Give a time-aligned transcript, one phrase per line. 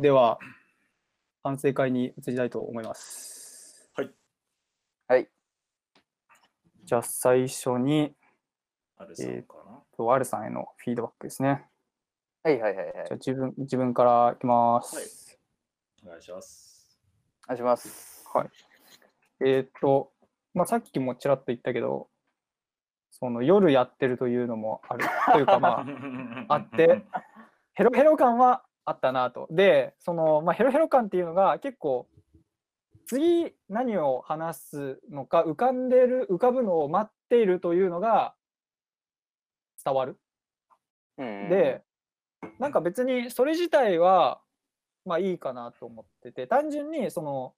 [0.00, 0.38] では、
[1.42, 3.90] 反省会に移りたいと思います。
[3.96, 4.10] はい。
[5.08, 5.28] はい。
[6.84, 8.14] じゃあ、最初に、
[8.96, 11.66] あれさんかな、と R さんへのフィードバックですね。
[12.44, 12.94] はいはいはいはい。
[12.94, 14.94] じゃあ、自分、自分からいきます。
[14.94, 15.04] はい
[16.06, 17.00] お願いします。
[17.46, 18.24] お願いします。
[18.32, 18.48] はい。
[19.44, 20.12] えっ、と、
[20.54, 22.08] まあ、さっきもちらっと言ったけど、
[23.10, 25.84] その夜やってるというのもあるというか、ま
[26.48, 27.04] あ、 あって、
[27.74, 29.46] ヘロヘロ感はあったなと。
[29.50, 32.08] で、その、まあ、ヘロヘロ感っていうのが結構、
[33.06, 38.34] 次何を話すのか浮かんでる、浮かぶのを待っているというのが
[39.84, 40.18] 伝わる。
[41.18, 41.82] うんで、
[42.58, 44.40] なんか別にそれ自体は、
[45.04, 47.54] まあいいかなと思ってて、単純にその、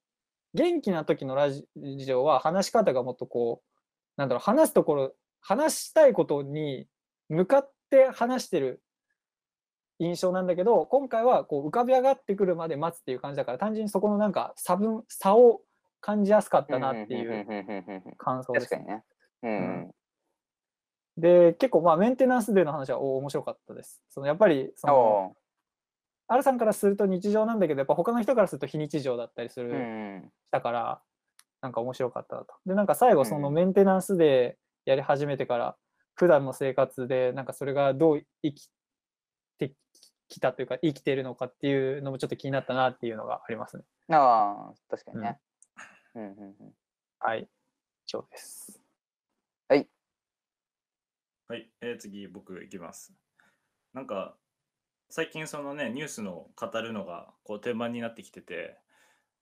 [0.53, 1.65] 元気な時のラジ
[2.13, 3.81] オは話し方がもっとこう、
[4.17, 6.87] なんだろう、話すところ、話したいことに
[7.29, 8.81] 向かって話してる
[10.01, 15.61] 印象なんだけど、今回はこう浮かび上がってくるまで待つっていう感じだから、単純にそこのなんか差分、差を
[15.99, 19.03] 感じやすかったなっていうう感想ですね。
[19.43, 19.91] うん。
[21.17, 24.01] で、結構まあメンテナンスデーの話はお面白かったです。
[24.09, 25.35] そのやっぱりその、お
[26.29, 30.21] R さんからすると日常なんだけど、やっぱ他の人からすると非日常だったりすーる、うん。
[30.23, 31.01] したから、
[31.61, 32.55] なんか面白かったなと。
[32.65, 35.77] で、なんか最後、そのうんメンテナンスでやり始めてから、
[36.15, 38.69] 普段の生活で、なんかそれがどう生き
[39.69, 39.75] て
[40.29, 43.83] きたというか、生きてるのかっていうのもちょっと気になったなっていうのがありますね。
[44.09, 45.39] ああ、確かにね。
[46.15, 46.73] うんうんうん。
[47.19, 47.43] はい。
[47.43, 47.47] 以
[48.07, 48.81] 上です。
[51.51, 53.13] はい、えー次僕いきます。
[53.93, 54.37] なんか
[55.09, 58.77] 最近そのねニュースの語るのがこう定番になってきてて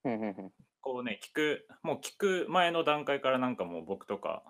[0.02, 0.34] うんうんうん
[0.80, 4.42] こうね聞くもう聞く前の段階からなんかもう僕とか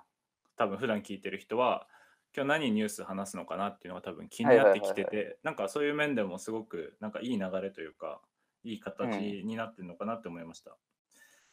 [0.56, 1.86] 多分普段聞いてる人は
[2.34, 8.20] 今日何ニュース話すのかなっていうのが多分気になってきててなんかそういう面でもすごくなんかいい流れというか
[8.62, 10.76] いい形になってるのかなって思いました。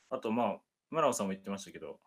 [0.09, 0.58] あとまあ
[0.92, 2.00] 村尾さんも言ってましたけど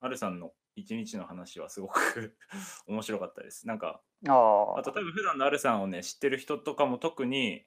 [0.00, 2.36] アルさんの一日の話はすごく
[2.86, 3.66] 面白かったです。
[3.66, 7.64] なんかああと多分普段のアルさんをね知ってる人とかも特に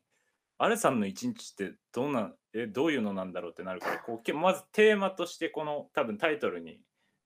[0.57, 6.81] アルさんの一日ってどんなえどういうのなんだろうってなるからこうけまずテーマとしてこの多分タイトルに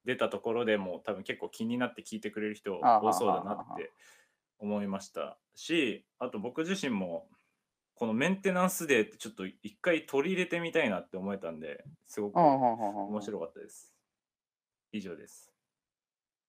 [0.06, 3.92] 出たところでも多分結構気になって聞いてくれる人多そうだなって
[4.60, 7.28] 思いましたしあと僕自身も
[7.96, 13.96] このメンテナンスデーってちょっと一回取り入れてみたいなって思えたんですごく面白かったです。
[14.92, 15.52] 以上です。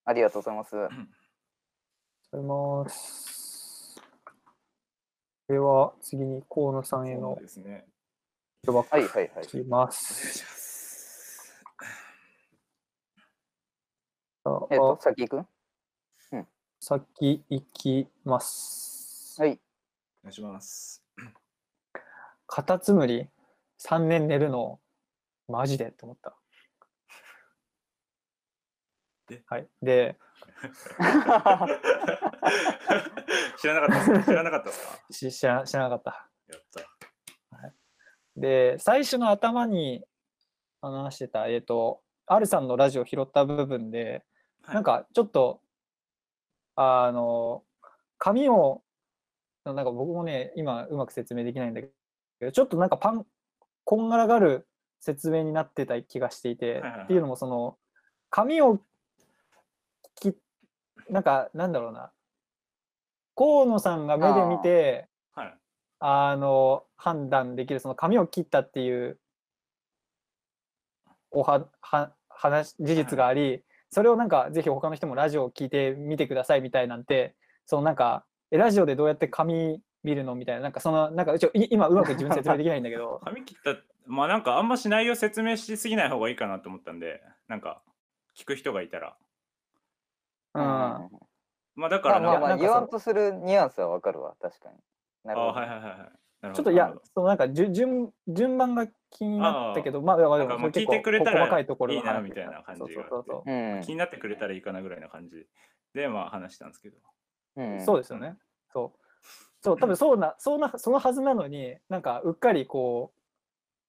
[0.05, 0.77] ありがとうございます。
[0.77, 4.03] ありがとうございます。
[5.49, 7.87] では、次に河野さんへそのうですね。
[8.67, 9.47] はいはいはいい。
[9.47, 10.56] きます。
[14.71, 15.47] えっと、先行く？
[16.79, 19.41] 先行きます。
[19.41, 19.53] はい。
[20.23, 21.03] お願いします。
[22.47, 23.29] カタツムリ
[23.81, 24.79] 3年寝るの
[25.49, 25.87] マジで？
[25.87, 26.37] って思った。
[29.29, 29.67] ではい。
[29.83, 30.17] で、
[33.59, 35.13] 知らなかった知らなかったですか？
[35.13, 36.29] し知ら知らなかった。
[36.53, 36.81] やった。
[38.37, 40.05] で、最初の頭に
[40.83, 44.25] 話してた、えっ、と、R さんのラジオ拾った部分で、
[44.67, 44.75] はい。
[44.75, 45.61] なんかちょっと、
[46.75, 47.63] あの、
[48.19, 48.83] 髪を、
[49.65, 51.91] なんか僕もね、今うまく説明できないんだけ
[52.41, 53.27] ど、ちょっとなんかパン、
[53.85, 54.69] こんがらがる
[55.01, 57.79] 説明になってた気がしていて、っていうのもその、
[58.31, 58.81] 髪を
[60.15, 60.37] き、
[61.09, 62.13] なんかなんだろうな、
[63.37, 65.55] 河野さんが目で見て、はい。
[65.99, 69.19] あの判断できるその髪を切ったっていう
[71.31, 87.83] おはは話事実があり、それをなんかぜひ他の人もラジオを聞いてみてくださいみたいなんてそのなんかえラジオでどうやって髪見るのみたいななんかそのなんかちょい今うまく自分説明できないんだけど 髪切った、まあなんかあんまし内容説明しすぎない方がいいかなと思ったんで、なんか
[88.37, 89.17] 聞く人がいたら。
[90.55, 94.77] うん、まあだからまあまあ言わんとするニュアンスはわかるわ、確かに。
[95.25, 95.61] なるあほど。
[95.61, 95.99] はいはいはいはい。
[96.43, 105.47] なるちょっといやそのなんか順順順番が気になったけどまあまあでも聞いてくれたら細かいところいいなみたいな感じがそうそうそううん気になってくれたらいいかなぐらいな感じ
[105.97, 106.97] で、まあ話したんですけど。
[107.57, 108.37] うんそうですよね。
[108.73, 108.99] そう。
[109.63, 113.19] そう、多分そうな、 そうな、そのはずなのに、なんかうっかりこう、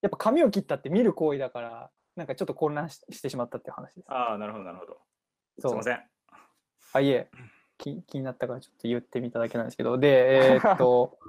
[0.02, 4.06] やっぱ髪を切ったって見る行為だから、なんかちょっと混乱ししてしまったっていう話です。
[4.08, 4.98] ああ、なるほどなるほど。
[5.60, 6.02] すそいうません。
[6.94, 7.30] あ、いえ、
[7.78, 11.20] 気気になったからちょっと言ってみただけなんですけど、で、えーっと、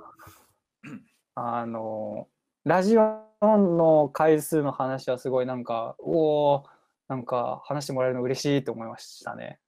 [1.34, 2.28] あの、
[2.64, 6.64] ラジオの回数の話はすごいなんか、おお
[7.08, 9.58] なんか話してもらえるの嬉しいと思いましたね。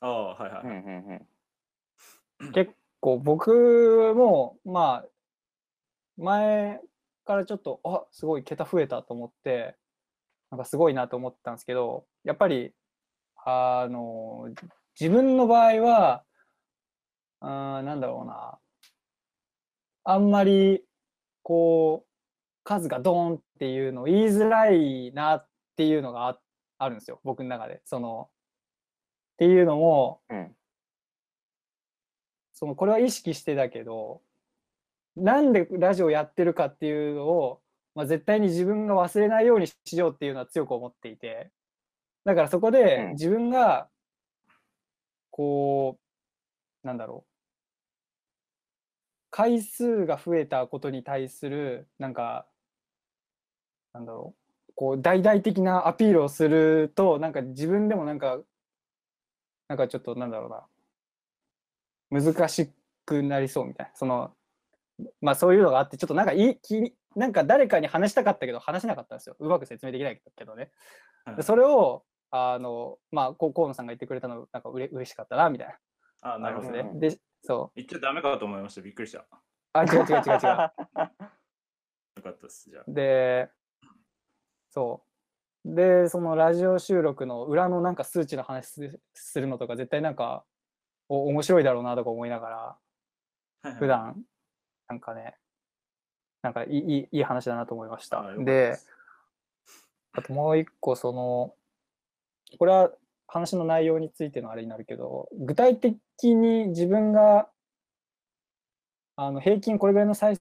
[0.00, 0.62] ああ、はいはい。
[0.64, 1.26] うんうんうん
[2.52, 5.08] 結構僕もまあ
[6.18, 6.80] 前
[7.24, 9.74] からちょっとあすごい桁増えたと思って
[10.50, 12.72] なんかすごいなと思ったんですけどやっぱり
[13.44, 14.48] あの
[14.98, 16.24] 自分の場合は
[17.40, 18.58] あーなんだろうな
[20.04, 20.82] あんまり
[21.42, 22.15] こう
[22.66, 26.38] 数がドーンっていうのを言いづらいなっていうのがあ
[26.78, 27.80] あるんですよ僕の中で。
[27.84, 30.52] そのっていうのもうん。
[32.52, 34.22] そのこれは意識してだけど
[35.14, 37.60] なんでラジオやってるかっていうのを、
[37.94, 41.50] まあ、絶対に自分が忘れないようにしようっていうのは強く思っていて
[42.24, 43.88] だからそこでうん自分が
[45.30, 45.98] こ
[46.82, 47.30] うなんだろう
[49.30, 52.46] 回数が増えたことに対するなんか
[53.96, 54.34] なんだろ
[54.68, 58.38] うこう大々的なアピールをするとなんか自分でもなんか
[59.68, 60.46] なんかちょっとなんだろ
[62.10, 62.70] うな難し
[63.04, 64.32] くなりそうみたいなその
[65.20, 70.70] まあそういうのがあってちょっとなんかいいきなんか誰かに話したかったけど話せなかったんですようまく説明できないけどね
[71.36, 76.90] でそれをあのまあこう河野さんが言ってくれたのなんかうれ嬉しかったなみたいなあ、なるほどね。
[76.94, 78.80] でそ言っちゃダメかと思いました。
[78.80, 79.18] びっくりした。
[79.18, 79.36] よう
[79.72, 80.40] あ違う違う違う違う
[82.26, 82.68] かったです。
[82.68, 82.84] じゃあ。
[82.88, 83.48] で
[84.76, 85.00] そ
[85.64, 85.74] う。
[85.74, 90.44] でそのラジオ収録の裏のなんか数値の話すするのとか絶対なんか
[91.08, 92.76] お面白いだろうなとか思いなが
[93.64, 94.22] ら普段
[94.86, 95.34] なんかね
[96.42, 98.22] なんかいいいい話だなと思いました。
[98.38, 98.78] で
[100.12, 101.54] あともう一個その
[102.58, 102.92] これは
[103.26, 107.48] 話の内容についてのあれになるけど具体的に自分が
[109.16, 110.36] あの平均これぐらいの再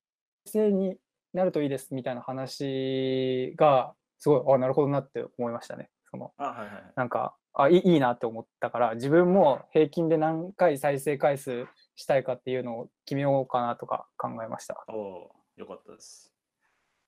[0.46, 0.98] 生に
[1.34, 5.90] なるといいですみたいな話がすごいあなるほどなって思いましたね。
[6.10, 6.94] そのあ、はいはいはい。
[6.96, 14.84] なんかあいいいいなって思ったから自分も平均で何回再生回数したいかっていうのを決めようかなとか考えました。
[14.90, 16.34] おおー、よかったです。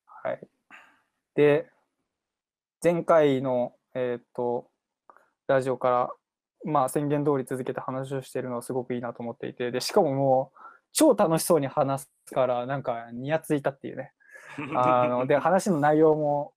[0.06, 0.40] はい、
[1.36, 1.70] で
[2.84, 4.70] 前回の、えー、と
[5.48, 6.12] ラジオから、
[6.66, 10.60] まあ、宣言通り続けて話をしているのはすごくいいなと思っていてでしかももう
[10.92, 14.14] 超楽しそうに話すからなんかニヤついたっていうね
[14.76, 16.54] あので話の内容も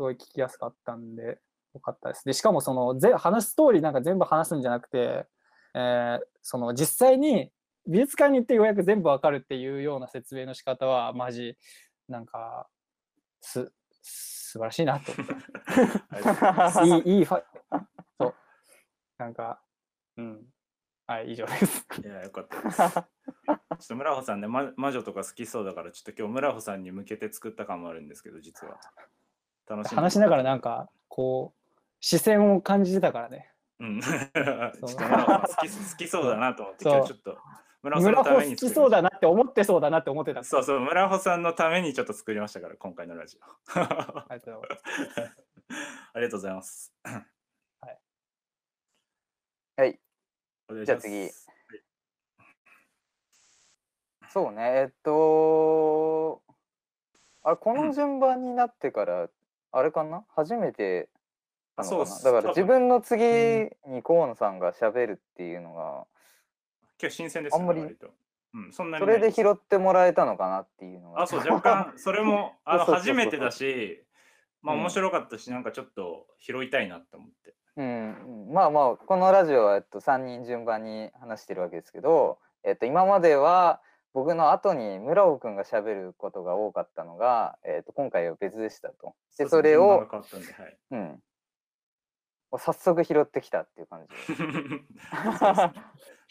[0.00, 1.38] ごい聞きやすかったんで
[1.74, 2.24] よかったです。
[2.24, 5.26] でしかもそのぜ話す通りなんか全部話すんじゃなくて、
[5.74, 7.50] えーその実際に
[7.86, 11.56] 美術館に行ってようやく全部わかるっていうような説明の仕方はマジ
[12.08, 12.66] なんか
[13.40, 16.84] す素晴らしいなと思った。
[16.84, 17.42] いいいいファ
[18.18, 18.34] そう
[19.18, 19.60] なんか
[20.16, 20.40] うん
[21.10, 21.86] はい以上です。
[22.04, 22.78] いや、よかったです。
[22.78, 23.06] ちょっ
[23.88, 28.78] と村穂さんね、ま、魔女とか好きそうだから、ちょっと今日村穂さんに向けて作った感もあるんですけど、実は。
[29.70, 31.70] 楽しみ話しながらなんかこう
[32.00, 33.50] 視線を感じてたからね。
[33.78, 34.00] うん。
[34.00, 34.96] 好き
[35.68, 37.38] 好きそうだなと思って、そう今日ちょっと
[37.82, 40.44] 村穂さん村のために穂好きそうだなって思ってそうだなって思ってた。
[40.44, 43.78] そうそう、村穂さんのためにちょっと作りましたから、今回のラジオ。
[43.78, 44.92] ありがとうございます。
[46.12, 46.52] ありがとうござい。
[49.76, 50.00] はい。
[50.84, 51.30] じゃあ次
[54.28, 56.40] そうね、えっと、
[57.42, 59.28] あれ、この順番になってから、
[59.72, 60.24] あれかな？
[60.34, 61.08] 初めて
[61.76, 61.96] なのかな？
[61.96, 62.24] そうっす。
[62.24, 63.24] だから自分の次
[63.86, 66.06] に河野さんが喋るっていうのが、
[67.00, 67.80] 今日新鮮ですよ、ね、あんまり。
[67.82, 68.08] 割と。
[68.52, 71.22] うん、そんなにそないれで拾ってもらえたのかなっていうのが。
[71.22, 73.14] あ、そう、若干、 それもあのそうそうそうそう。
[73.14, 74.04] 初めてだし、
[74.60, 74.80] まあうん。
[74.80, 77.54] 面白かったし、なんかちょっと拾いたいなって思って。
[77.76, 83.80] うんうん、まあまあこのラジオは、えっと、3人順番に話してるわけですけど、えっと、今までは
[84.12, 89.14] 僕の後に村尾くんが喋ることが多かったのが、えっと、今回は別でしたと。
[89.38, 90.78] でそれを、はい。
[90.90, 91.22] うん、
[92.58, 94.42] 早速拾ってきたっていう感じ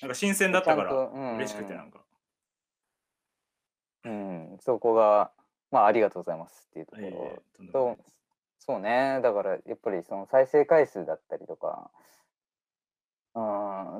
[0.02, 0.94] なんか新鮮だったから
[1.36, 2.04] 嬉しくてなんか。
[4.06, 5.32] うん、そこが、
[5.72, 7.44] まあ、ありがとうございますっていうところ。
[7.54, 8.04] とんでもないと、
[8.60, 11.92] そうね、だからやっぱりその再生回数だったりとか、
[13.36, 13.40] う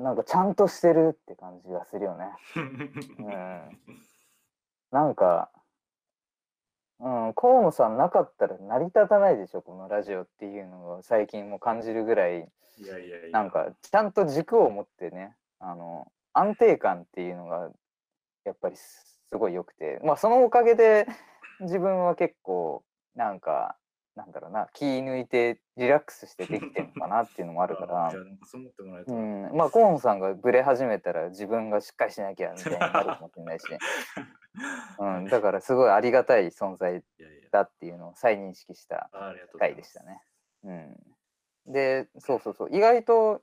[0.00, 2.30] ん、なんかちゃんとしてるって感じがするよね。
[3.18, 3.80] うん、
[4.90, 5.50] なんか、
[6.98, 13.30] うん、河野さんなかったら成り立たないでしょ、このラジオっていうのを最近も感じるぐらい、いやいやいや。
[13.30, 17.70] なんかちゃんと軸を持ってね、あの安定感っていうのが
[18.44, 21.06] やっぱりすすごい良くて、まあそのおかげで
[21.60, 22.84] 自分は結構
[23.14, 23.76] なんか、
[24.16, 29.18] なんだろうな、気抜いてリラックスしてできてるのかなっていうのもあるからう思ってもらえたら。
[29.18, 33.66] うん、まあ河野さんがブレ始めたら自分がしっかりしなきゃみたいになるかもしれないし、
[34.98, 37.02] うん、だからすごいありがたい存在。
[37.50, 39.10] だっていうのを再認識した
[39.58, 40.04] 回でした。
[40.04, 40.22] ね。
[40.62, 43.42] うん、で、そうそうそう、意外と、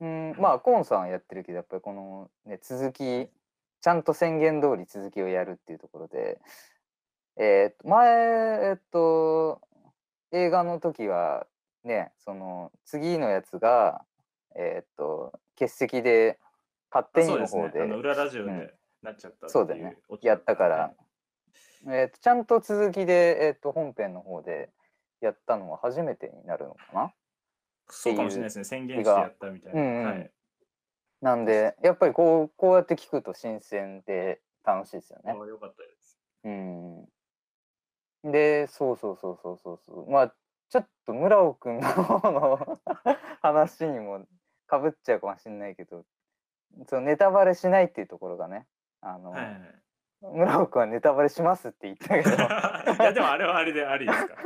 [0.00, 3.28] うん、まあ河野さんはやってるけど、やっぱりこの、ね、続き
[3.80, 6.40] ちゃんと宣言通り続きをやるっていうところで、
[7.36, 8.08] えーと前、
[8.70, 9.60] えっと、
[10.32, 11.46] 映画の時は
[11.84, 14.04] ね、その次のやつが、
[14.54, 16.38] えっと、欠席で
[16.90, 17.84] 勝手にの方でね。
[17.84, 18.58] あの裏ラジオうん。
[18.58, 20.76] でなっちゃったってそうだよねやったから。
[20.76, 20.96] はい
[21.84, 24.70] えーとちゃんと続きで、えっと本編の方で
[25.20, 27.12] やったのは初めてになるのかな？
[27.88, 28.64] そうかもしれないですね。
[28.64, 30.04] 宣言してやったみたいな、うんうん。
[30.04, 30.30] はい。
[31.20, 35.32] なんでやっぱりこうこうやって聞くと新鮮で楽しいですよね。
[35.32, 36.20] あよかったです。
[36.44, 37.08] うん。
[38.24, 40.10] で、そうそうそうそうそうそう。
[40.10, 40.34] まあ、
[40.68, 42.80] ちょっと村尾くんの方の
[43.42, 44.26] 話にも
[44.66, 46.04] かぶっちゃうかもしれないけど、
[46.86, 48.66] そのネタバレしないっていうところがね、
[49.00, 49.82] あの、はいはいはい
[50.22, 52.30] 村尾くんはネタバレしますって言ったけど、
[53.02, 54.36] いやでもあれはあれでありですか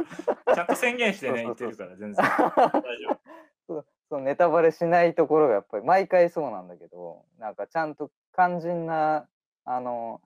[0.47, 0.55] ら。
[0.57, 3.21] ちゃんと宣言してね、言ってるから全然大丈夫。
[3.67, 9.29] そうそうネタバレしないところがやっぱり毎回そうなんだけど、なんかちゃんと肝心な、
[9.65, 10.23] あの、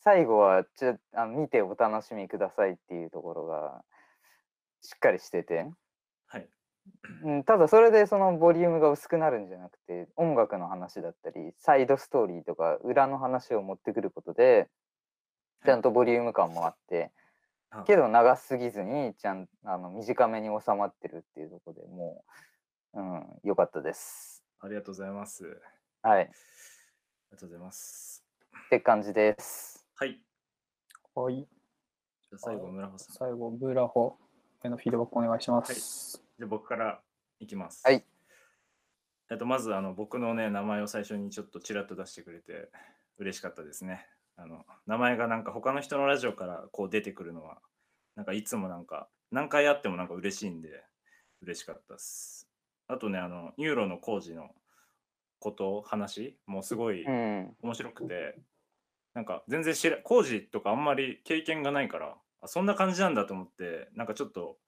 [0.00, 3.82] 最後はちょあの見てお楽しみくださいっていうところが
[4.82, 5.66] しっかりしてて、
[6.26, 6.48] はい。
[7.24, 14.68] うん、ただそれでそのボリュームが薄くなるんじゃなくて音楽の話だったりサイドストーリーとか裏の話を持ってくることで
[15.66, 17.10] ちゃんとボリューム感もあって、
[17.70, 22.24] あけど長すぎずにちゃんあの短めに収まってるっていうところでも
[22.94, 24.44] う、うん、良かったです。
[24.60, 25.44] ありがとうございます。
[26.02, 26.28] はい、っあり
[27.32, 28.24] がとうございます。
[28.70, 29.77] て感じです。
[30.00, 30.20] はい。
[31.16, 31.34] はい。
[31.34, 33.14] じゃあ最後、村穂さん。
[33.16, 34.16] 最後、ブラホ
[34.62, 36.22] へのフィードバックお願いします。
[36.38, 37.00] じゃあ僕から
[37.40, 37.82] いきます。
[37.84, 38.04] はい。
[39.28, 42.68] えっと、まずあの僕のね、名前を最初にちょっとちらっと出してくれて
[43.18, 44.06] 嬉しかったですね。
[44.36, 47.58] あの名前がなんか他の人のラジオからこう出てくるのは、
[48.14, 50.84] なんかいつもなんか何回あってもなんか嬉しいんで
[51.42, 52.48] 嬉しかったです。
[52.86, 54.54] あとね、あの、ユーロの工事の
[55.40, 58.38] こと、話もすごいうん、面白くて、
[59.18, 64.58] なんか全然知ら工事とかあんまり経験がないからあそんな感じなんだと思ってなんかちょっと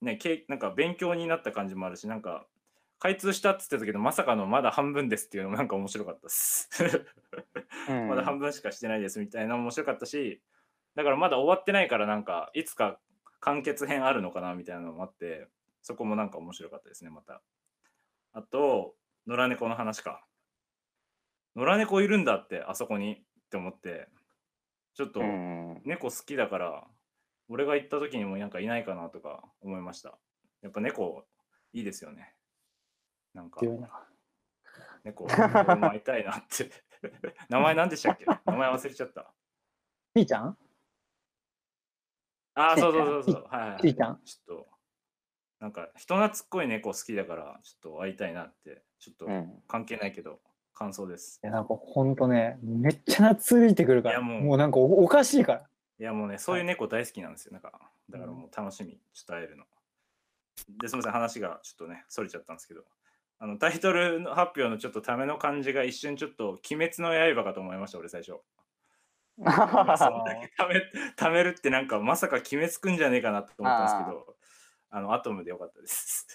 [0.00, 2.46] ねけなんか勉強になった感じもあるしなんか
[3.00, 6.70] 開通したっつってたけどまさかのまだ半分ですっていうのも なんか面白かったです。
[7.90, 8.08] うん。
[8.08, 10.42] まだ半分しかしてないですみたいな面白かったし
[10.94, 12.98] だからまだ終わってないからなんかいつか
[13.40, 15.48] 完結編あるのかなみたいなのもあって
[15.82, 17.42] そこもなんか面白かったですねまた。
[18.32, 20.24] あと野良猫の話か。
[21.56, 24.08] 野良猫いるんだってあそこにって思って
[24.94, 26.86] ちょっとうん猫好きだから
[27.48, 30.16] 俺が行った時にもなんかいないかなとか思いました。
[30.62, 31.26] やっぱ猫
[31.72, 32.36] いいですよね。
[33.34, 33.60] なんか。
[35.02, 36.70] 猫会いたいなって。
[37.48, 38.24] 名前何でしたっけ？
[38.24, 39.34] 名前忘れちゃった。
[40.14, 40.56] ピーちゃん？
[42.54, 43.48] ああ、そうそうそうそう。
[43.50, 43.82] はいはいはい。
[43.82, 44.20] ピーちゃん？
[44.24, 44.68] ちょっと、
[45.58, 49.62] なんか人懐っこい猫好きだから、ちょっと会いたいなって、ちょっとうん。
[49.66, 50.40] 関係ないけど、
[50.80, 51.38] 感想です。
[51.44, 55.60] いや、なんかほんとね、めっちゃ懐いてくるから、いやもうもうなんかおおかしいから。
[55.98, 57.52] いやもうね、そういう猫大好きなんですよ。
[57.52, 57.70] なんか、
[58.08, 59.64] だからもう楽しみ、ちょっと会えるの。
[60.80, 62.80] で、すみません、話がちょっとね、それちゃったんですけど、
[63.38, 66.60] あのタイトルの発表のちょっとための感じが一瞬ちょっと、鬼
[66.90, 68.40] 滅の刃かと思いました、俺最初。
[69.36, 70.82] そんだけため
[71.16, 74.36] ためるってなんかまさか鬼滅くんじゃねえかなと思ったんですけど
[74.90, 76.26] あのアトムでよかったです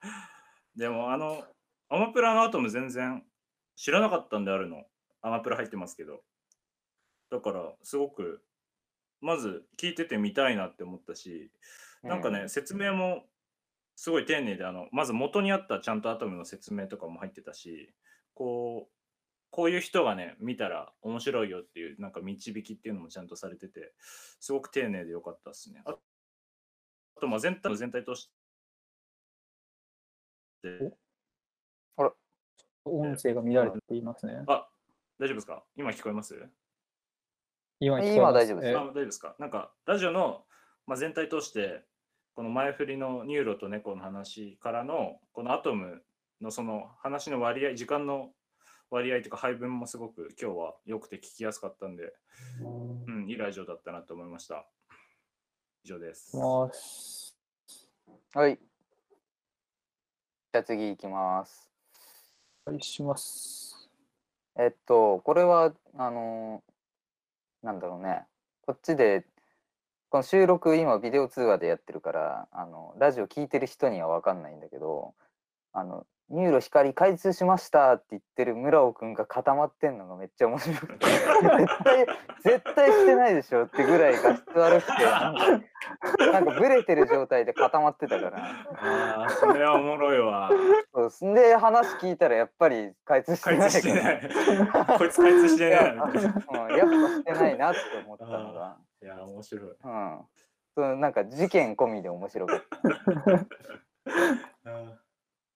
[0.76, 1.44] でもあの
[1.88, 3.24] アマプラのアトム全然
[3.80, 4.84] 知らなかったんであるの。
[5.22, 6.20] アマプラ入ってますけど。
[7.30, 8.42] だからすごく
[9.22, 11.50] まず聞いててみたいなって思ったし
[12.02, 13.24] なんかね、説明も
[13.96, 17.94] すごい丁寧であのまず元にあったちゃんとアトムの説明とかも入ってたし
[18.34, 18.92] こう
[19.50, 23.94] こういう人がね見たら面白いよっていうなんか導きっていうのもちゃんとされてて
[24.40, 25.80] すごく丁寧でよかったですね。
[25.86, 25.92] あ
[27.16, 28.30] あとまあ全体全体とし
[30.62, 30.92] て
[32.84, 34.42] 音声が乱れていますね。
[34.46, 34.68] あ
[35.18, 35.62] 大丈夫ですか？
[35.76, 36.48] 今聞こえます？
[37.78, 39.34] 今聞こえ今ます大丈夫ですえあ大丈夫ですか？
[39.38, 40.44] なんかラジオの、
[40.86, 41.84] まあ、全体として
[42.34, 46.02] この前振りの NURO と猫の話からのこのアトム
[46.40, 48.30] のその話の割合時間の
[48.90, 52.12] 割合というか配分もすごく今日は良くて聞きやすかったんで、
[53.06, 54.64] うん、いいラジオだったなと思いました。
[55.84, 56.36] 以上です。
[58.34, 58.58] はい。
[60.52, 61.69] じゃあ次行きます。
[62.70, 63.90] お願いします。
[64.56, 66.62] えっと、これは、あの
[67.64, 68.22] なんだろうね。
[68.64, 69.26] こっちで、
[70.08, 75.14] この収録、今、ビデオ通話でやってるから、あの、ラジオ聞いてる人には分かんないんだけど、
[75.72, 82.06] あの、 NURO 光開通しましたって言ってる村尾くんが固まってんのがめっちゃ面白くて 絶対
[82.44, 85.60] 絶対してないでしょってぐらい画質悪くてなんか
[86.32, 90.50] なんかブレてる状態で固まってたからああ、それはおもろいわ。
[90.94, 94.98] そうすんで話聞いたらやっぱり開通して開ないしてならい。
[94.98, 96.04] こいつ開通してないな。
[96.04, 99.70] うん、やっぱしてないなって思ったのが、いや、面白い。
[99.70, 100.20] うん、
[100.74, 102.62] そのなんか事件込みで面白かっ
[104.64, 104.70] た。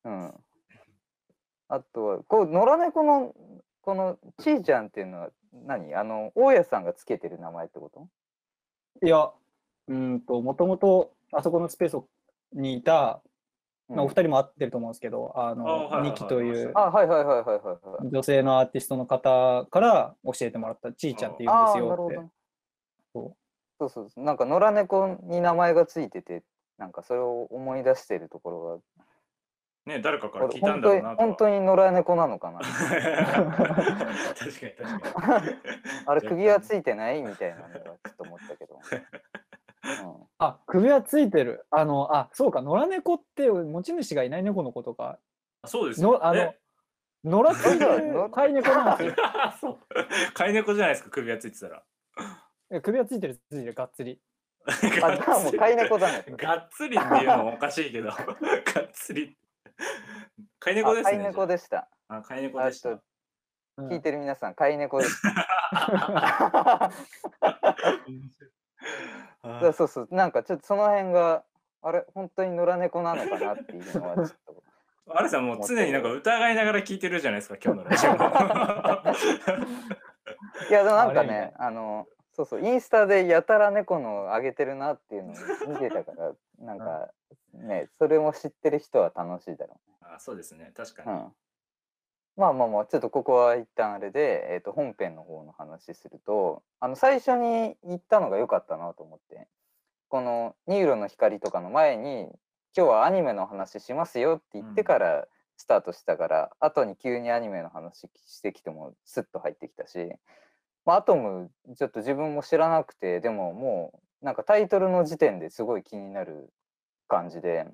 [0.10, 0.43] うん。
[1.68, 3.34] あとは、こう、野良猫の、
[3.82, 5.30] この、ちーちゃんっていうのは
[5.66, 8.08] 何、あの、大家さんがつけてる名前ってこと？
[9.04, 9.30] いや、
[9.88, 12.02] うんと、もともとあそこのスペース
[12.52, 13.22] にいた、
[13.88, 18.08] まあ、おうん二人も会ってると思うんですけど、あの、あはいはいはいニキというあ、はいはいはいはいはいはい。
[18.10, 22.20] 女性のアーティストの方から教えてもらった、ちーちゃんって言うんですよって。
[23.12, 23.36] そう
[23.78, 24.24] そうそうそう。
[24.24, 26.42] なんか、野良猫に名前がついてて、
[26.78, 28.82] なんかそれを思い出してるところ
[29.86, 31.16] ね、誰かかが、ら聞いた俺本当にんだろうなとは。
[31.16, 32.60] 本当に野良猫なのかな？
[32.60, 35.56] 確かに確かに。
[36.06, 38.76] あれ、首はついてないみたいなのはちょっと思ったけど。
[38.76, 41.66] うんあ、首はついてる。
[41.70, 45.18] あの、あ、そうか、野良猫って持ち主がいない猫のことか。
[45.62, 46.12] あそうですよ。
[46.12, 46.58] のあのえ？
[47.24, 49.14] 野良ついて野る良飼い猫なんですよ。
[49.60, 49.78] そう。
[50.32, 51.82] 飼い猫じゃないですか、首がついてたら。
[52.82, 54.20] 首はついてる、ついてる、がっつり。
[54.66, 56.24] あ、じゃあもう飼い猫だね。
[56.36, 59.36] がっつりっていうのもおかしいけど、がっつり。
[60.60, 61.10] 飼い猫ですね。
[61.10, 61.88] あ飼い猫でした。
[62.08, 62.90] あ、飼い猫でした。
[62.90, 63.00] あちょ
[63.76, 65.20] うん聞いてる皆さん、飼い猫です。
[65.72, 66.90] あ
[69.60, 71.42] そうそうそう、なんかちょっとその辺が、
[71.82, 74.62] あれ、本当に野良猫なのかなっていうのはちょっと。
[75.06, 78.16] あれさんもう常になんか疑いながら聞いてるじゃないですか、今日のラジオも。
[80.70, 85.34] いや、でもなんかね、あの、そうそう、インスタでやたら猫のあげてるなっていうのを
[85.68, 87.10] 見てたから、なんか
[87.62, 91.10] ね、それも知ってる人は楽しいだろあそうですね、確かう。
[91.10, 91.20] うに。
[91.20, 91.32] ん。
[92.36, 99.46] まあまあまあ、ちょっとここは一旦あれで、えっ、と、本編の方の話すると、あの、最初に言ったのが良かったなと思って、
[100.08, 102.22] この NURO の光とかの前に、
[102.76, 110.10] 今日はアニメの話しますよって言ってうんからスタートしたから、後に急にアニメの話してきてもスッと入ってきたし、
[110.84, 116.52] まあ、アトムちょっと自分も知らなくて、でももうなんかタイトルの時点ですごい気になる
[117.14, 117.66] 感じで、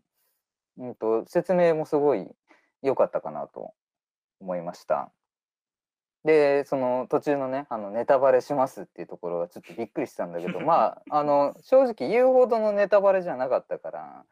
[0.76, 2.29] うんと説明もすごい
[2.83, 3.72] 良かったかなと
[4.40, 5.11] 思いました。
[6.24, 14.24] で、その途中のね、あのネタバレしますっていうところはちょっとびっくりしたんだけど、 まあ、あの正直言うほどのネタバレじゃなかったから、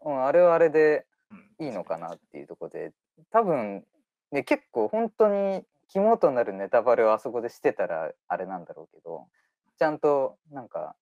[0.00, 2.92] うん、あれはあれでうんいいのかなっていうところで、
[3.30, 3.86] 多分、
[4.32, 9.28] ね、結構本当に肝となるネタバレをあそこでしてたらあれなんだろうけど、
[9.78, 10.96] ちゃんとなんか、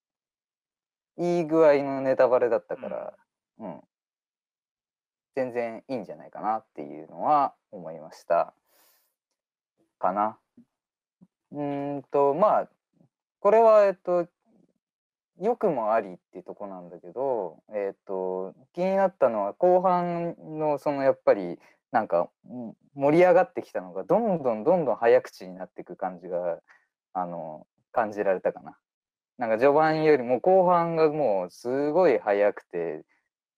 [1.18, 3.14] いい具合のネタバレだったから、
[3.58, 3.80] うん、
[5.34, 8.54] 全然いいんじゃないかなっていうのは思いました。
[9.98, 10.38] かな。
[11.52, 12.68] うーんと、まあ、
[13.40, 14.28] これは、えっと、
[15.40, 21.58] 良くもありっていうとこなんだけど、えっと、気になったのは後半のそのやっぱり
[21.92, 26.60] なんかうん盛り上がってきたのがどんどんどんどん早口になっていく感じが
[27.12, 28.78] あの感じられたかな。
[29.38, 33.04] なんか序盤よりも後半がもうすごい早くて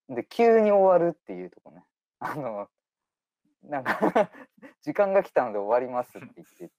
[0.08, 1.84] で急に終わるっていうとこね。
[2.20, 2.68] あの
[3.62, 4.30] なんか
[4.82, 6.70] 時間が来たので終わりますって言って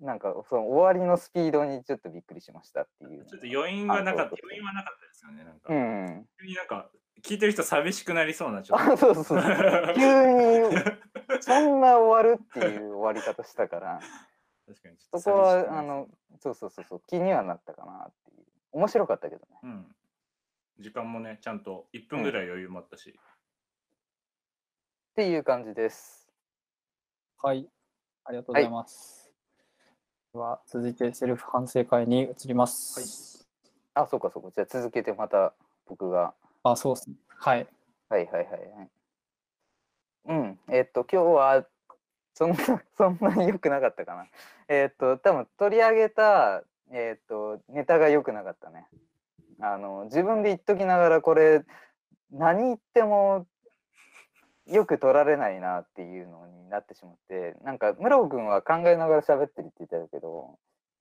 [0.00, 3.24] なんかその終わりのスピードにちょっとびっくりしましたっていう。
[3.26, 5.44] ちょっと余韻がなかった余韻はなかったですよね。
[5.44, 6.26] なんか、うん。
[6.38, 6.90] 急になんか
[7.22, 9.40] 聞いてる人寂しくなりそうなちょっあ、そうそうそう。
[9.40, 9.44] と。
[9.94, 14.00] 急にそんな終わるっていう終わり方したから、
[14.66, 16.08] 確かにちょっそこはあの、
[16.40, 18.44] そうそうそうそう、気にはなったかなっていう。
[18.72, 19.46] 面白かったけどね。
[19.62, 19.86] うん。
[20.80, 23.10] 時間もね、ちゃんと1分ぐらい余裕もあったし。
[23.10, 26.28] っていう感じです。
[27.40, 27.68] はい。
[28.24, 29.30] ありがとうございます。
[30.32, 33.46] では、続いてセルフ反省会に移ります。
[33.94, 34.50] あ、そうかそうか。
[34.50, 35.54] じゃあ続けてまた
[35.86, 36.34] 僕が。
[36.64, 37.16] あ、そうですね。
[37.28, 37.68] はい。
[38.08, 38.90] はいはいはいはい。
[40.26, 40.58] うん。
[40.68, 41.66] えっと、今日は
[42.34, 42.56] そんな、
[42.96, 44.26] そんなに良くなかったかな。
[44.68, 48.86] えっと、多分取り上げた、えっと、ネタが良くなかったね。
[49.60, 51.62] あの、自分で言っときながら、これ、
[52.30, 53.46] 何言っても
[54.66, 60.58] よく取られないなっていうのになってしまって、なんか、室尾君は考えながら喋ってるって言ってたけど、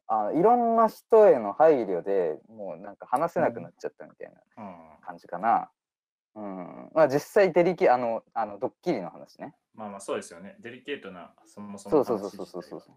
[0.07, 4.33] あいろんな人への配慮でもうなんか話せなくなっちゃったみたいな。
[5.05, 5.69] 感じかな。
[6.35, 6.89] うん。
[6.93, 9.55] まあ実際デリケあの、あの、ドッキリの話ね。
[9.75, 10.55] まあまあそうですよね。
[10.59, 12.95] デリケートな、そもそもそうそうそうそうそうそう。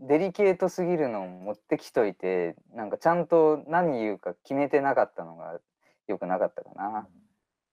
[0.00, 5.58] デリケートすぎるのを持ってきといて、なんかちゃんと何言うか決めてなかったのが
[6.06, 7.08] 良くなかったかな。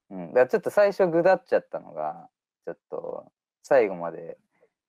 [0.10, 0.28] うん。
[0.30, 2.30] だからちょっと最初ぐだっちゃったのが、
[2.66, 4.38] ちょっと最後まで、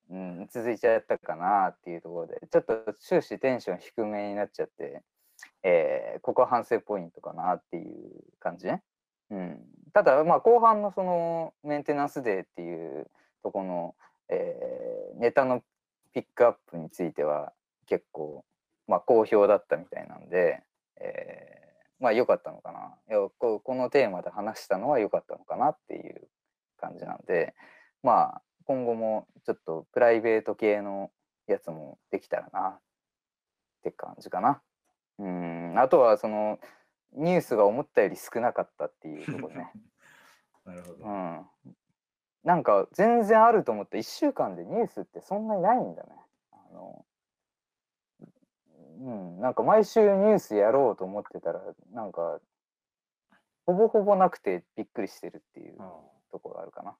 [0.09, 5.01] うん、続いちゃったかなっていうところで、ちょっと終始テンション低めになっちゃって、
[5.63, 8.81] えーここは反省ポイントかなっていう感じね。
[9.29, 9.61] うん、
[9.95, 13.07] ただ、まあ、後半のそのメンテナンスデーっていう
[13.41, 13.95] とこの、
[14.29, 15.63] えーネタの
[16.13, 17.53] ピックアップについては
[17.87, 18.43] 結構、
[18.87, 20.61] まあ、好評だったみたいなんで、
[20.99, 22.93] えーまあ良かったのかな。
[23.09, 26.27] いやここのテーマで話したのは良かったのかなっていう
[26.77, 27.55] 感じなんで、
[28.03, 31.09] まあ今後もちょっとプライベート系の
[31.47, 32.79] やつもできたらなっ
[33.81, 34.61] て感じかな。
[35.19, 36.59] うん、あとはその
[37.15, 39.71] ニュースが思ったより少なかったっていうところね。
[40.65, 41.05] なるほど。
[41.05, 41.49] うん。
[42.43, 46.09] なんか全然あると思って1週間でニュースってそんなにないんだね。
[46.51, 47.05] あの
[48.97, 52.39] うん、なんか毎週ニュースやろうと思ってたらなんか
[53.65, 55.77] ほぼほぼなくてびっくりしてるっていう
[56.31, 56.95] ところあるかな。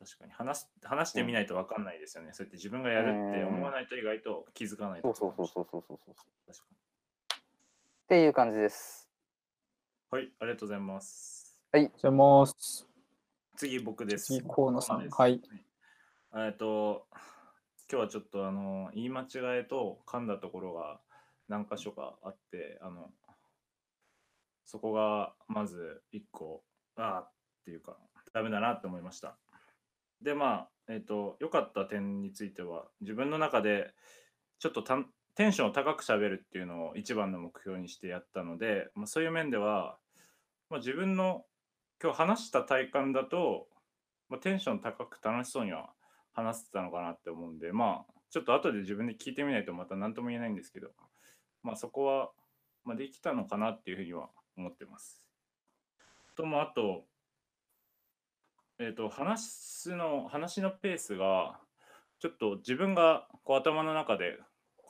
[0.00, 2.32] 確かに話す話してみないと分かんないですよね。
[2.32, 6.52] そうやって自分がやるって思わないと意外と気づかないとそうそうそうそうそうそうそう。
[6.52, 6.64] 確か
[8.02, 9.08] っていう感じです。
[10.12, 10.18] に。
[10.18, 11.56] はい、ありがとうございます。
[11.72, 12.46] じゃあもう
[13.56, 14.34] 次僕です。
[14.34, 15.40] 次河野さんはい。
[16.36, 17.06] えっと、
[17.90, 19.26] 今日はちょっとあの言い間違
[19.60, 21.00] えと噛んだところが
[21.48, 23.10] 何箇所かあって、あの
[24.66, 26.64] そこがまず一個、
[26.96, 27.30] ああっ
[27.64, 27.96] ていうか、
[28.34, 29.36] ダメだなって思いました。
[30.22, 33.92] で、まあ、えっ、と、良かった点については、自分の中で
[34.58, 39.96] ちょっとたんテンションを高く喋るっていうのを一番の目標にしてやったので、まあ、そういう面では、
[40.68, 41.44] まあ、自分の
[42.02, 43.66] 今日話した体感だと、
[44.28, 45.90] まあ、テンション高く楽しそうには
[46.32, 50.88] 話せてたのかなって思うんで、まあ、ちょっと後で自分で聞いてみないとまた何とも言えないんですけど、
[51.62, 52.30] まあ、そこは、
[52.84, 55.26] まあ、できたのかなっていうふうには思ってます。
[56.36, 57.04] ともあと、
[58.78, 61.60] えっ、と、話すの、話のペースが、
[62.18, 64.38] ちょっと自分がこう頭の中で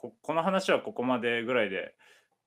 [0.09, 1.95] こ、この話はここまでぐらいで、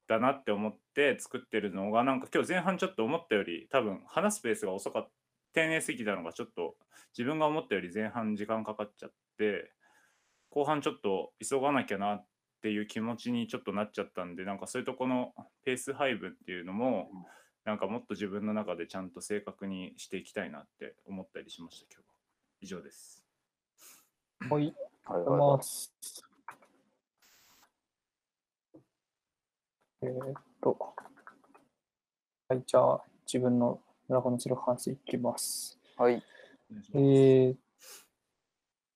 [0.09, 5.11] だなって思って作ってるのが、なんか今日前半ちょっと思ったより、多分話すペースが遅かった。
[5.57, 6.77] 丁寧すぎたのがちょっと
[7.17, 9.73] 自分が思ったより前半時間かかっちゃって
[10.51, 12.27] 後半ちょっと急がなきゃなっ
[12.61, 15.33] ていう気持ちにちょっとなっちゃったんでなんかそういうとこの
[15.65, 17.09] ペース配分っていうのも
[17.65, 22.15] なんかもっと自分の中でちゃんと正確にしていきたいなって思ったりしました今日は
[22.61, 23.25] 以上です
[24.51, 24.65] はい。
[24.65, 24.75] はい
[25.07, 26.26] ありがとうはいございはます。
[30.07, 30.77] えーっと。
[32.49, 35.81] はい、じゃあ、自分の村子の話いきます。
[35.99, 36.01] い。
[36.01, 36.23] はい。
[36.95, 37.57] えーっ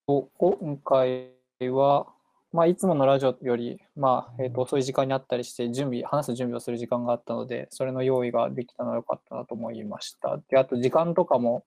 [0.06, 1.32] と、今回
[1.72, 2.06] は、
[2.52, 10.40] まあ、いつものラジオより、まあ、えーっと、遅い時間にあったりして、準備、話す準備をする時間があったので、それの用意ができたのは良かったなと思いました。
[10.48, 11.64] で、あと、時間とかも、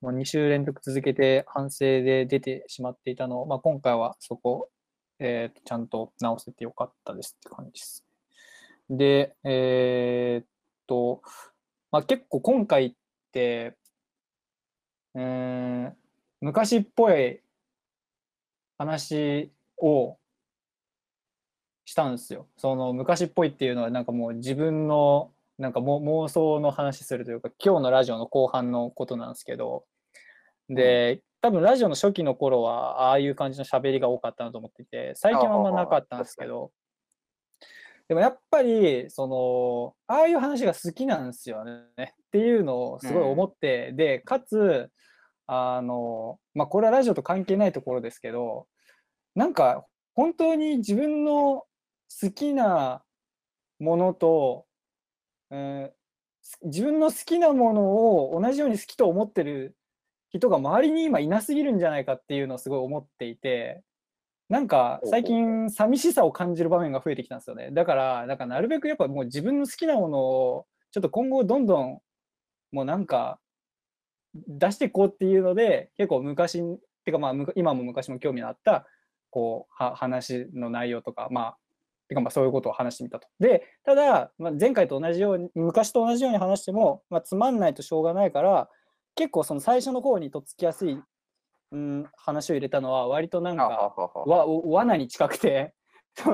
[0.00, 4.70] まあ、2週連続続けて反省で出てしまっていたのを、まあ、今回はそこ、
[5.22, 8.04] えーとちゃんと直せてよかったですって感じです。
[8.90, 10.46] で、えーっ
[10.86, 11.22] と、
[11.92, 12.94] まあ、結構今回っ
[13.30, 13.76] て、
[15.14, 15.92] うー、
[16.40, 17.40] 昔っぽい
[18.78, 20.16] 話を
[21.84, 22.48] したんですよ。
[22.56, 29.84] その昔っぽいっていうのはなんかもう自分のなんか妄想の話するというか今日のラジオの後半のことなんですけど
[30.68, 36.70] で多分ラジオの初期の頃はああいう感じの喋りが多かったなと思ってて最近はあんまなかったんですけど。
[38.08, 41.82] でもやっぱりそのああいう話が好きなんですよね。
[41.98, 44.90] っていうのをすごい思って、でかつ
[45.46, 48.66] あのまあこれはラジオと関係ないところですけど
[49.34, 51.64] なんか本当に自分の
[52.20, 53.02] 好きな
[53.78, 54.66] ものと、
[55.50, 56.02] えー
[56.42, 59.76] す自分の好きなものを同じように好きと思ってる
[60.32, 63.82] 人が周りに今いなすぎるんじゃないかっていうのをすごい思っていて
[64.48, 72.00] なんか最近寂しさを感じる場面が増えてきたんですよねだからなんかなるべくやっぱもう自分の好きなものをちょっと今後どんどん
[72.70, 73.38] もうなんか
[74.34, 76.64] 出していこうっていうので結構昔っ
[77.04, 78.86] てかまあ今も昔も興味のあった
[79.30, 81.56] こうは話の内容とかまあ
[82.08, 83.28] てかまあそういうことを話してみたと。
[83.40, 88.68] でただ、まあ、前回と同じように昔と同じように話しても、まあ、つまんないとしょうがないから
[89.14, 90.98] 結構その最初の方にとっつきやすい、
[91.72, 93.94] うん、話を入れたのは割となんか
[94.26, 95.74] わ罠に近くて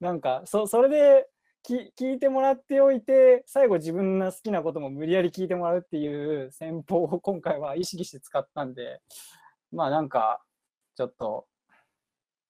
[0.00, 1.28] なんかそそれで
[1.62, 9.00] き聞いてもらっておいて最後自分の好きなことも無理やり聞いてもらうっていう戦法を今回は意識して使ったんで
[9.72, 10.42] まあなんか
[10.96, 11.46] ちょっと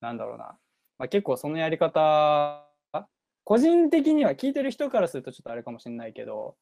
[0.00, 0.58] なんだろうな、
[0.98, 2.64] まあ、結構そのやり方
[3.44, 6.56] 個人的には聞いてる人からするとちょっとあれかもしれないけど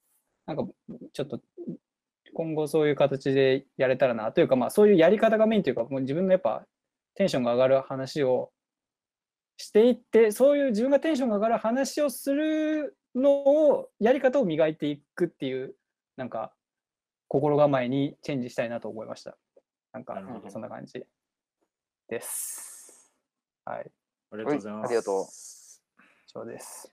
[0.47, 0.65] なんか
[1.13, 1.41] ちょっと
[2.37, 6.67] 今後そういう形でやれたらなというか、まあそういうやり方がメインというか、もう自分のやっぱ
[7.15, 8.51] テンションが上がる話を
[9.57, 15.77] していって、そういう自分がテンションが上がる話をするのを、やり方を磨いていくっていう、
[16.19, 16.53] なんか
[17.29, 19.39] 心構えにチェンジしたいなと思いました。
[19.95, 21.07] なんかそんな感じ
[22.11, 23.15] です。
[23.65, 23.91] はい、
[24.33, 24.83] ありがとうございます。
[24.83, 26.93] はいありがとう以上です。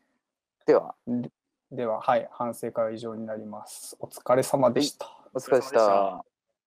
[0.65, 0.95] では、
[1.69, 3.97] では、はい、反省会は以上になります。
[3.99, 5.22] お疲れ様でした。
[5.33, 6.32] お疲れでした。